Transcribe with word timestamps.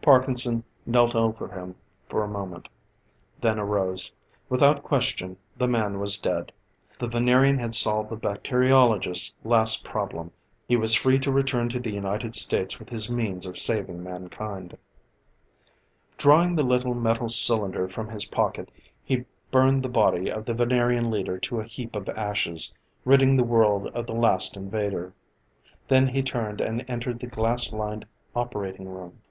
Parkinson 0.00 0.64
knelt 0.86 1.14
over 1.14 1.48
him 1.48 1.74
for 2.08 2.24
a 2.24 2.26
moment, 2.26 2.66
then 3.42 3.58
arose. 3.58 4.10
Without 4.48 4.82
question, 4.82 5.36
the 5.58 5.68
man 5.68 6.00
was 6.00 6.16
dead. 6.16 6.50
The 6.98 7.08
Venerian 7.08 7.58
had 7.58 7.74
solved 7.74 8.08
the 8.08 8.16
bacteriologist's 8.16 9.34
last 9.44 9.84
problem; 9.84 10.30
he 10.66 10.78
was 10.78 10.94
free 10.94 11.18
to 11.18 11.30
return 11.30 11.68
to 11.68 11.78
the 11.78 11.90
United 11.92 12.34
States 12.34 12.78
with 12.78 12.88
his 12.88 13.10
means 13.10 13.44
of 13.44 13.58
saving 13.58 14.02
mankind. 14.02 14.78
Drawing 16.16 16.56
the 16.56 16.64
little 16.64 16.94
metal 16.94 17.28
cylinder 17.28 17.86
from 17.86 18.08
his 18.08 18.24
pocket, 18.24 18.70
he 19.04 19.26
burned 19.50 19.82
the 19.82 19.90
body 19.90 20.30
of 20.32 20.46
the 20.46 20.54
Venerian 20.54 21.10
leader 21.10 21.36
to 21.40 21.60
a 21.60 21.64
heap 21.66 21.94
of 21.94 22.08
ashes, 22.08 22.72
ridding 23.04 23.36
the 23.36 23.44
world 23.44 23.88
of 23.88 24.06
the 24.06 24.14
last 24.14 24.56
invader. 24.56 25.12
Then 25.88 26.06
he 26.08 26.22
turned 26.22 26.62
and 26.62 26.82
entered 26.88 27.18
the 27.20 27.26
glass 27.26 27.74
lined 27.74 28.06
operating 28.34 28.88
room. 28.88 29.20